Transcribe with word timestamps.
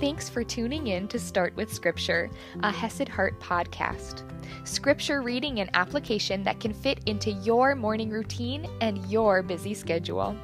Thanks 0.00 0.28
for 0.28 0.44
tuning 0.44 0.86
in 0.86 1.08
to 1.08 1.18
Start 1.18 1.56
with 1.56 1.72
Scripture, 1.72 2.30
a 2.62 2.70
Hesed 2.70 3.08
Heart 3.08 3.40
podcast. 3.40 4.22
Scripture 4.62 5.22
reading 5.22 5.58
and 5.58 5.68
application 5.74 6.44
that 6.44 6.60
can 6.60 6.72
fit 6.72 7.00
into 7.06 7.32
your 7.32 7.74
morning 7.74 8.08
routine 8.08 8.68
and 8.80 9.04
your 9.10 9.42
busy 9.42 9.74
schedule. 9.74 10.36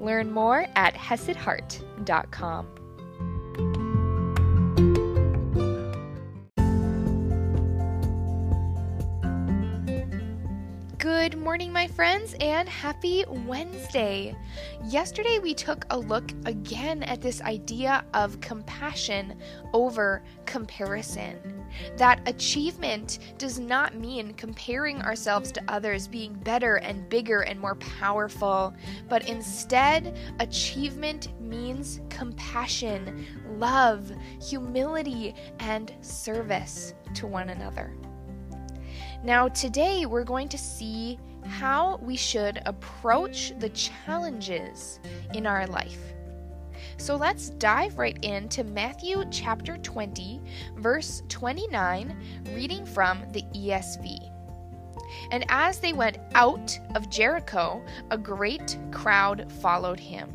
Learn 0.00 0.32
more 0.32 0.66
at 0.74 0.94
HesedHeart.com. 0.94 2.77
morning, 11.48 11.72
my 11.72 11.86
friends, 11.88 12.34
and 12.40 12.68
happy 12.68 13.24
Wednesday. 13.46 14.36
Yesterday, 14.84 15.38
we 15.38 15.54
took 15.54 15.86
a 15.88 15.98
look 15.98 16.30
again 16.44 17.02
at 17.04 17.22
this 17.22 17.40
idea 17.40 18.04
of 18.12 18.38
compassion 18.42 19.34
over 19.72 20.22
comparison. 20.44 21.64
That 21.96 22.20
achievement 22.28 23.20
does 23.38 23.58
not 23.58 23.96
mean 23.96 24.34
comparing 24.34 25.00
ourselves 25.00 25.50
to 25.52 25.62
others 25.68 26.06
being 26.06 26.34
better 26.34 26.76
and 26.76 27.08
bigger 27.08 27.40
and 27.40 27.58
more 27.58 27.76
powerful, 27.76 28.74
but 29.08 29.26
instead, 29.26 30.18
achievement 30.40 31.28
means 31.40 32.02
compassion, 32.10 33.26
love, 33.56 34.12
humility, 34.38 35.34
and 35.60 35.94
service 36.02 36.92
to 37.14 37.26
one 37.26 37.48
another. 37.48 37.96
Now, 39.24 39.48
today 39.48 40.04
we're 40.04 40.24
going 40.24 40.48
to 40.50 40.58
see 40.58 41.18
how 41.46 41.98
we 42.02 42.16
should 42.16 42.60
approach 42.66 43.52
the 43.58 43.68
challenges 43.70 45.00
in 45.34 45.46
our 45.46 45.66
life. 45.66 46.00
So 46.96 47.16
let's 47.16 47.50
dive 47.50 47.98
right 47.98 48.18
into 48.24 48.64
Matthew 48.64 49.24
chapter 49.30 49.76
20, 49.78 50.40
verse 50.76 51.22
29, 51.28 52.16
reading 52.54 52.84
from 52.84 53.22
the 53.32 53.42
ESV. 53.54 54.30
And 55.30 55.44
as 55.48 55.78
they 55.78 55.92
went 55.92 56.18
out 56.34 56.78
of 56.94 57.08
Jericho, 57.08 57.82
a 58.10 58.18
great 58.18 58.78
crowd 58.90 59.50
followed 59.60 60.00
him. 60.00 60.28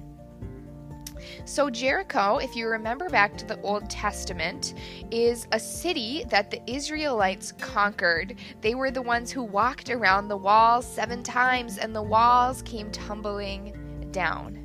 So, 1.45 1.69
Jericho, 1.69 2.37
if 2.37 2.55
you 2.55 2.67
remember 2.67 3.09
back 3.09 3.37
to 3.37 3.45
the 3.45 3.59
Old 3.61 3.89
Testament, 3.89 4.73
is 5.11 5.47
a 5.51 5.59
city 5.59 6.23
that 6.29 6.51
the 6.51 6.61
Israelites 6.69 7.51
conquered. 7.53 8.35
They 8.61 8.75
were 8.75 8.91
the 8.91 9.01
ones 9.01 9.31
who 9.31 9.43
walked 9.43 9.89
around 9.89 10.27
the 10.27 10.37
walls 10.37 10.85
seven 10.85 11.23
times, 11.23 11.77
and 11.77 11.95
the 11.95 12.03
walls 12.03 12.61
came 12.61 12.91
tumbling 12.91 14.09
down. 14.11 14.59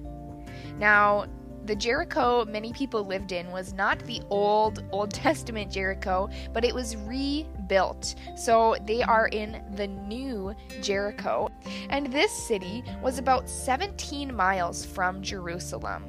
Now, 0.78 1.27
the 1.69 1.77
Jericho 1.77 2.47
many 2.47 2.72
people 2.72 3.05
lived 3.05 3.31
in 3.31 3.50
was 3.50 3.75
not 3.75 3.98
the 4.06 4.22
old 4.31 4.83
Old 4.91 5.11
Testament 5.25 5.70
Jericho, 5.70 6.31
but 6.55 6.65
it 6.65 6.75
was 6.75 6.97
rebuilt. 6.97 8.15
So 8.37 8.75
they 8.87 9.03
are 9.03 9.28
in 9.28 9.62
the 9.75 9.87
new 9.87 10.55
Jericho. 10.81 11.50
And 11.91 12.11
this 12.11 12.33
city 12.33 12.83
was 13.03 13.19
about 13.19 13.50
17 13.50 14.34
miles 14.34 14.87
from 14.87 15.20
Jerusalem. 15.20 16.06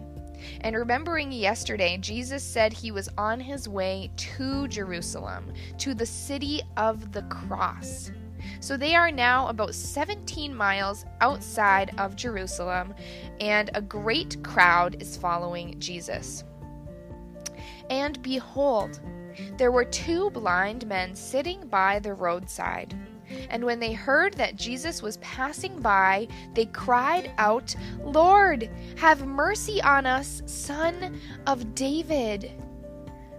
And 0.62 0.76
remembering 0.76 1.32
yesterday, 1.32 1.98
Jesus 1.98 2.44
said 2.44 2.74
he 2.74 2.92
was 2.92 3.10
on 3.18 3.40
his 3.40 3.68
way 3.68 4.12
to 4.16 4.68
Jerusalem, 4.68 5.52
to 5.80 5.94
the 5.94 6.06
city 6.06 6.62
of 6.78 7.12
the 7.12 7.24
cross. 7.24 8.12
So 8.60 8.78
they 8.78 8.96
are 8.96 9.12
now 9.12 9.48
about 9.48 9.76
17 9.76 10.54
miles 10.54 11.06
outside 11.22 11.94
of 11.98 12.16
Jerusalem, 12.16 12.94
and 13.40 13.70
a 13.74 13.82
great 13.82 14.42
crowd 14.44 15.02
is 15.02 15.18
following 15.18 15.80
Jesus. 15.80 16.44
And 17.90 18.22
behold, 18.22 19.00
there 19.58 19.72
were 19.72 19.86
two 19.86 20.30
blind 20.32 20.86
men 20.88 21.16
sitting 21.16 21.68
by 21.68 22.00
the 22.00 22.14
roadside. 22.14 22.96
And 23.50 23.64
when 23.64 23.80
they 23.80 23.94
heard 23.94 24.34
that 24.36 24.56
Jesus 24.56 25.02
was 25.02 25.18
passing 25.18 25.80
by, 25.80 26.28
they 26.54 26.66
cried 26.66 27.32
out, 27.38 27.76
Lord, 28.04 28.70
have 28.98 29.26
mercy 29.26 29.82
on 29.82 30.06
us, 30.06 30.42
son 30.46 31.20
of 31.48 31.76
David. 31.76 32.52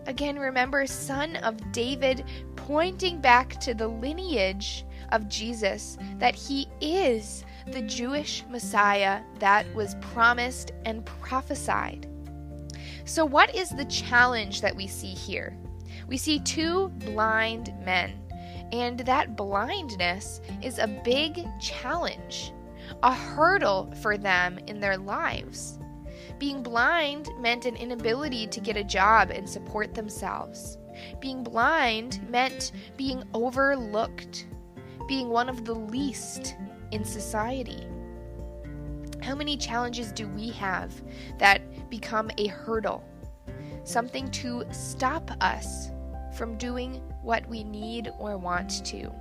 Again, 0.06 0.38
remember, 0.38 0.86
son 0.86 1.36
of 1.36 1.72
David, 1.72 2.24
pointing 2.56 3.20
back 3.20 3.60
to 3.60 3.74
the 3.74 3.88
lineage 3.88 4.84
of 5.12 5.28
Jesus, 5.28 5.98
that 6.18 6.34
he 6.34 6.68
is 6.80 7.44
the 7.66 7.82
Jewish 7.82 8.44
Messiah 8.48 9.22
that 9.38 9.72
was 9.74 9.96
promised 10.00 10.72
and 10.84 11.04
prophesied. 11.04 12.06
So, 13.04 13.24
what 13.24 13.54
is 13.54 13.70
the 13.70 13.84
challenge 13.86 14.60
that 14.60 14.74
we 14.74 14.86
see 14.86 15.12
here? 15.12 15.56
We 16.06 16.16
see 16.16 16.40
two 16.40 16.88
blind 16.88 17.72
men 17.84 18.12
and 18.72 19.00
that 19.00 19.36
blindness 19.36 20.40
is 20.62 20.78
a 20.78 21.00
big 21.04 21.46
challenge, 21.60 22.52
a 23.02 23.12
hurdle 23.12 23.92
for 24.00 24.16
them 24.16 24.58
in 24.66 24.80
their 24.80 24.96
lives. 24.96 25.78
Being 26.38 26.62
blind 26.62 27.28
meant 27.38 27.66
an 27.66 27.76
inability 27.76 28.46
to 28.46 28.60
get 28.60 28.76
a 28.76 28.84
job 28.84 29.30
and 29.30 29.48
support 29.48 29.94
themselves. 29.94 30.78
Being 31.20 31.42
blind 31.42 32.26
meant 32.30 32.72
being 32.96 33.22
overlooked, 33.34 34.46
being 35.08 35.28
one 35.28 35.48
of 35.48 35.64
the 35.64 35.74
least 35.74 36.56
in 36.92 37.04
society. 37.04 37.86
How 39.22 39.34
many 39.34 39.56
challenges 39.56 40.12
do 40.12 40.28
we 40.28 40.50
have 40.50 40.92
that 41.38 41.90
become 41.90 42.30
a 42.38 42.46
hurdle? 42.46 43.04
Something 43.84 44.30
to 44.32 44.64
stop 44.72 45.30
us 45.40 45.90
from 46.40 46.56
doing 46.56 47.02
what 47.20 47.46
we 47.50 47.62
need 47.62 48.10
or 48.18 48.38
want 48.38 48.82
to. 48.82 49.12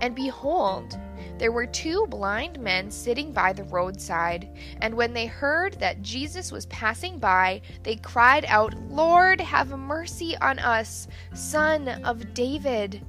And 0.00 0.16
behold, 0.16 0.98
there 1.38 1.52
were 1.52 1.64
two 1.64 2.08
blind 2.08 2.58
men 2.58 2.90
sitting 2.90 3.32
by 3.32 3.52
the 3.52 3.62
roadside, 3.62 4.48
and 4.80 4.92
when 4.92 5.12
they 5.12 5.26
heard 5.26 5.74
that 5.74 6.02
Jesus 6.02 6.50
was 6.50 6.66
passing 6.66 7.20
by, 7.20 7.62
they 7.84 7.94
cried 7.94 8.44
out, 8.48 8.74
Lord, 8.88 9.40
have 9.40 9.70
mercy 9.78 10.36
on 10.38 10.58
us, 10.58 11.06
Son 11.34 11.86
of 12.02 12.34
David. 12.34 13.00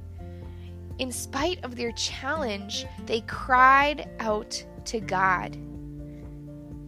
In 1.00 1.10
spite 1.10 1.64
of 1.64 1.74
their 1.74 1.90
challenge, 1.92 2.86
they 3.06 3.22
cried 3.22 4.08
out 4.20 4.64
to 4.84 5.00
God, 5.00 5.58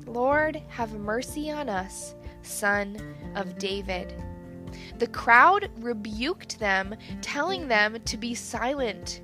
Lord, 0.07 0.63
have 0.69 0.93
mercy 0.93 1.51
on 1.51 1.69
us, 1.69 2.15
Son 2.43 2.97
of 3.35 3.59
David. 3.59 4.15
The 4.99 5.07
crowd 5.07 5.71
rebuked 5.79 6.59
them, 6.59 6.95
telling 7.21 7.69
them 7.69 7.99
to 8.05 8.17
be 8.17 8.35
silent. 8.35 9.23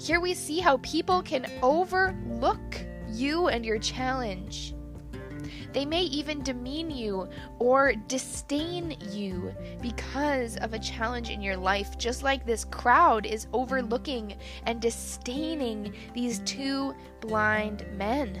Here 0.00 0.20
we 0.20 0.34
see 0.34 0.58
how 0.58 0.78
people 0.78 1.22
can 1.22 1.46
overlook 1.62 2.80
you 3.08 3.48
and 3.48 3.64
your 3.64 3.78
challenge. 3.78 4.74
They 5.72 5.84
may 5.84 6.02
even 6.02 6.42
demean 6.42 6.90
you 6.90 7.28
or 7.58 7.92
disdain 8.08 8.96
you 9.10 9.54
because 9.82 10.56
of 10.56 10.72
a 10.72 10.78
challenge 10.78 11.30
in 11.30 11.42
your 11.42 11.56
life, 11.56 11.98
just 11.98 12.22
like 12.22 12.46
this 12.46 12.64
crowd 12.64 13.26
is 13.26 13.46
overlooking 13.52 14.36
and 14.64 14.80
disdaining 14.80 15.94
these 16.14 16.38
two 16.40 16.94
blind 17.20 17.86
men. 17.92 18.40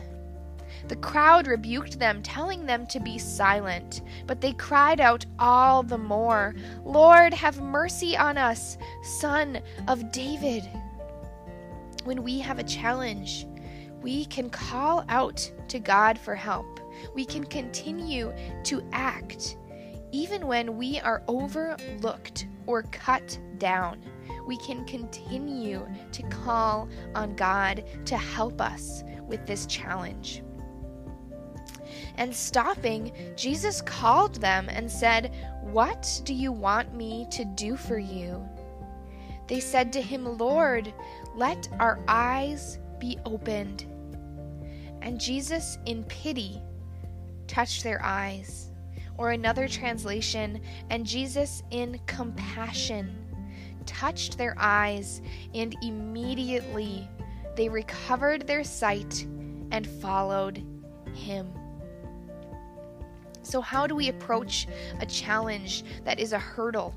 The 0.88 0.96
crowd 0.96 1.48
rebuked 1.48 1.98
them, 1.98 2.22
telling 2.22 2.64
them 2.64 2.86
to 2.86 3.00
be 3.00 3.18
silent. 3.18 4.02
But 4.26 4.40
they 4.40 4.52
cried 4.52 5.00
out 5.00 5.26
all 5.38 5.82
the 5.82 5.98
more, 5.98 6.54
Lord, 6.84 7.34
have 7.34 7.60
mercy 7.60 8.16
on 8.16 8.38
us, 8.38 8.78
Son 9.02 9.60
of 9.88 10.12
David. 10.12 10.68
When 12.04 12.22
we 12.22 12.38
have 12.38 12.60
a 12.60 12.64
challenge, 12.64 13.46
we 14.00 14.26
can 14.26 14.48
call 14.48 15.04
out 15.08 15.50
to 15.68 15.80
God 15.80 16.18
for 16.18 16.36
help. 16.36 16.78
We 17.14 17.24
can 17.24 17.44
continue 17.44 18.32
to 18.64 18.88
act 18.92 19.56
even 20.12 20.46
when 20.46 20.76
we 20.76 21.00
are 21.00 21.24
overlooked 21.26 22.46
or 22.66 22.84
cut 22.84 23.38
down. 23.58 24.00
We 24.46 24.56
can 24.58 24.84
continue 24.84 25.86
to 26.12 26.22
call 26.24 26.88
on 27.16 27.34
God 27.34 27.84
to 28.06 28.16
help 28.16 28.60
us 28.60 29.02
with 29.26 29.44
this 29.46 29.66
challenge 29.66 30.44
and 32.18 32.34
stopping, 32.34 33.12
Jesus 33.36 33.80
called 33.82 34.36
them 34.36 34.68
and 34.68 34.90
said, 34.90 35.34
What 35.62 36.20
do 36.24 36.34
you 36.34 36.52
want 36.52 36.94
me 36.94 37.26
to 37.30 37.44
do 37.44 37.76
for 37.76 37.98
you? 37.98 38.46
They 39.48 39.60
said 39.60 39.92
to 39.92 40.02
him, 40.02 40.38
Lord, 40.38 40.92
let 41.34 41.68
our 41.78 42.00
eyes 42.08 42.78
be 42.98 43.18
opened. 43.24 43.86
And 45.02 45.20
Jesus, 45.20 45.78
in 45.86 46.04
pity, 46.04 46.60
touched 47.46 47.84
their 47.84 48.02
eyes. 48.02 48.70
Or 49.18 49.30
another 49.30 49.66
translation, 49.66 50.60
and 50.90 51.06
Jesus, 51.06 51.62
in 51.70 51.98
compassion, 52.06 53.16
touched 53.86 54.36
their 54.36 54.54
eyes, 54.58 55.22
and 55.54 55.74
immediately 55.82 57.08
they 57.56 57.68
recovered 57.68 58.46
their 58.46 58.62
sight 58.62 59.26
and 59.70 59.86
followed 59.86 60.62
him. 61.14 61.50
So, 63.46 63.60
how 63.60 63.86
do 63.86 63.94
we 63.94 64.08
approach 64.08 64.66
a 64.98 65.06
challenge 65.06 65.84
that 66.02 66.18
is 66.18 66.32
a 66.32 66.38
hurdle? 66.38 66.92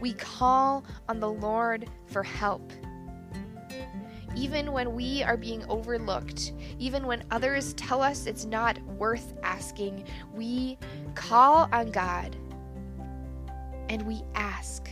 We 0.00 0.12
call 0.14 0.84
on 1.08 1.20
the 1.20 1.30
Lord 1.30 1.88
for 2.06 2.24
help. 2.24 2.72
Even 4.34 4.72
when 4.72 4.96
we 4.96 5.22
are 5.22 5.36
being 5.36 5.64
overlooked, 5.66 6.54
even 6.80 7.06
when 7.06 7.22
others 7.30 7.72
tell 7.74 8.02
us 8.02 8.26
it's 8.26 8.46
not 8.46 8.82
worth 8.98 9.32
asking, 9.44 10.04
we 10.34 10.76
call 11.14 11.68
on 11.70 11.92
God 11.92 12.34
and 13.88 14.02
we 14.02 14.24
ask. 14.34 14.90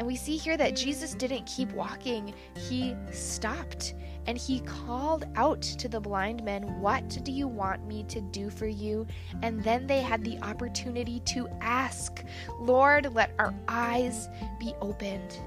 And 0.00 0.06
we 0.06 0.16
see 0.16 0.38
here 0.38 0.56
that 0.56 0.74
Jesus 0.74 1.12
didn't 1.12 1.44
keep 1.44 1.70
walking, 1.72 2.32
he 2.56 2.96
stopped 3.10 3.92
and 4.26 4.38
he 4.38 4.60
called 4.60 5.26
out 5.36 5.60
to 5.60 5.88
the 5.88 6.00
blind 6.00 6.42
men, 6.42 6.80
What 6.80 7.22
do 7.22 7.30
you 7.30 7.46
want 7.46 7.86
me 7.86 8.04
to 8.04 8.22
do 8.22 8.48
for 8.48 8.66
you? 8.66 9.06
And 9.42 9.62
then 9.62 9.86
they 9.86 10.00
had 10.00 10.24
the 10.24 10.38
opportunity 10.38 11.20
to 11.26 11.46
ask, 11.60 12.24
Lord, 12.58 13.14
let 13.14 13.34
our 13.38 13.54
eyes 13.68 14.30
be 14.58 14.72
opened. 14.80 15.38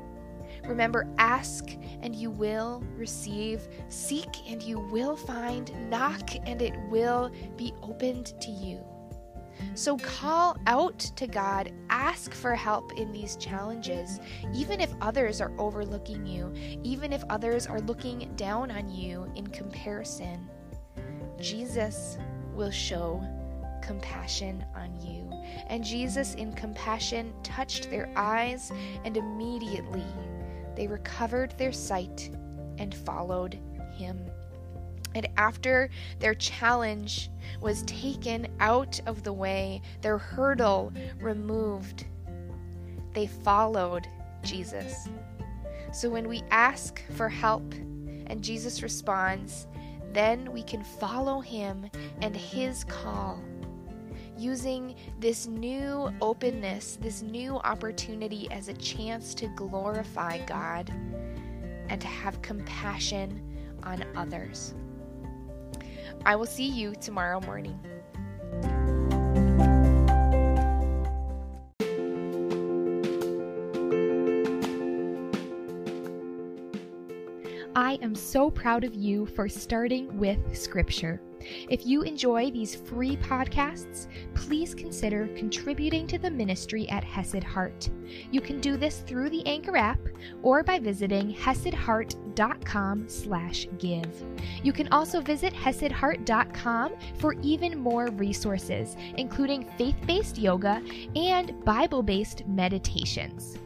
Remember, 0.65 1.07
ask 1.17 1.75
and 2.03 2.15
you 2.15 2.29
will 2.29 2.83
receive, 2.95 3.67
seek 3.89 4.29
and 4.47 4.61
you 4.61 4.77
will 4.77 5.15
find, 5.15 5.89
knock 5.89 6.29
and 6.45 6.61
it 6.61 6.75
will 6.91 7.31
be 7.57 7.73
opened 7.81 8.39
to 8.39 8.51
you. 8.51 8.85
So 9.75 9.97
call 9.97 10.57
out 10.67 10.99
to 10.99 11.27
God, 11.27 11.71
ask 11.89 12.33
for 12.33 12.55
help 12.55 12.93
in 12.93 13.11
these 13.11 13.35
challenges, 13.37 14.19
even 14.53 14.79
if 14.79 14.93
others 15.01 15.41
are 15.41 15.51
overlooking 15.57 16.25
you, 16.25 16.53
even 16.83 17.11
if 17.11 17.23
others 17.29 17.67
are 17.67 17.81
looking 17.81 18.31
down 18.35 18.71
on 18.71 18.89
you 18.89 19.31
in 19.35 19.47
comparison. 19.47 20.49
Jesus 21.39 22.17
will 22.53 22.71
show 22.71 23.21
compassion 23.81 24.63
on 24.75 24.95
you. 25.01 25.29
And 25.67 25.83
Jesus, 25.83 26.35
in 26.35 26.53
compassion, 26.53 27.33
touched 27.43 27.89
their 27.89 28.09
eyes, 28.15 28.71
and 29.03 29.17
immediately 29.17 30.05
they 30.75 30.87
recovered 30.87 31.53
their 31.57 31.71
sight 31.71 32.31
and 32.77 32.93
followed 32.93 33.59
him. 33.95 34.19
And 35.15 35.27
after 35.37 35.89
their 36.19 36.33
challenge 36.33 37.29
was 37.61 37.83
taken 37.83 38.47
out 38.59 38.99
of 39.05 39.23
the 39.23 39.33
way, 39.33 39.81
their 40.01 40.17
hurdle 40.17 40.91
removed, 41.19 42.05
they 43.13 43.27
followed 43.27 44.07
Jesus. 44.43 45.07
So 45.91 46.09
when 46.09 46.27
we 46.27 46.41
ask 46.49 47.03
for 47.11 47.29
help 47.29 47.73
and 48.25 48.41
Jesus 48.43 48.81
responds, 48.81 49.67
then 50.11 50.51
we 50.51 50.63
can 50.63 50.83
follow 50.83 51.39
him 51.39 51.89
and 52.21 52.35
his 52.35 52.83
call. 52.83 53.39
Using 54.37 54.95
this 55.19 55.45
new 55.45 56.11
openness, 56.21 56.97
this 56.99 57.21
new 57.21 57.57
opportunity 57.57 58.47
as 58.51 58.67
a 58.67 58.73
chance 58.73 59.35
to 59.35 59.47
glorify 59.49 60.39
God 60.45 60.89
and 61.89 62.01
to 62.01 62.07
have 62.07 62.41
compassion 62.41 63.41
on 63.83 64.03
others. 64.15 64.73
I 66.25 66.35
will 66.35 66.45
see 66.45 66.67
you 66.67 66.93
tomorrow 66.95 67.39
morning. 67.41 67.79
I 77.75 77.97
am 78.03 78.13
so 78.13 78.51
proud 78.51 78.83
of 78.83 78.93
you 78.93 79.25
for 79.25 79.49
starting 79.49 80.17
with 80.19 80.55
Scripture. 80.55 81.19
If 81.69 81.85
you 81.85 82.01
enjoy 82.01 82.51
these 82.51 82.75
free 82.75 83.17
podcasts, 83.17 84.07
please 84.35 84.73
consider 84.73 85.27
contributing 85.35 86.07
to 86.07 86.17
the 86.17 86.29
ministry 86.29 86.89
at 86.89 87.03
Hesed 87.03 87.43
Heart. 87.43 87.89
You 88.31 88.41
can 88.41 88.59
do 88.59 88.77
this 88.77 88.99
through 88.99 89.29
the 89.29 89.45
Anchor 89.45 89.77
app 89.77 89.99
or 90.41 90.63
by 90.63 90.79
visiting 90.79 91.33
hesedheart.com 91.33 93.07
slash 93.07 93.67
give. 93.79 94.23
You 94.63 94.73
can 94.73 94.87
also 94.89 95.21
visit 95.21 95.53
hesedheart.com 95.53 96.93
for 97.17 97.33
even 97.41 97.79
more 97.79 98.07
resources, 98.07 98.95
including 99.17 99.69
faith-based 99.77 100.37
yoga 100.37 100.81
and 101.15 101.63
Bible-based 101.65 102.47
meditations. 102.47 103.57